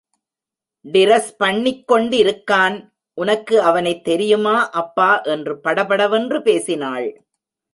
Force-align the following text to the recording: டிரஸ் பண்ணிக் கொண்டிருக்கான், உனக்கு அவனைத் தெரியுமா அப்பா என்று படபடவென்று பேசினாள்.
டிரஸ் 0.81 1.37
பண்ணிக் 1.37 1.91
கொண்டிருக்கான், 1.91 2.89
உனக்கு 3.13 3.61
அவனைத் 3.61 4.03
தெரியுமா 4.03 4.69
அப்பா 4.69 5.21
என்று 5.21 5.59
படபடவென்று 5.59 6.41
பேசினாள். 6.41 7.25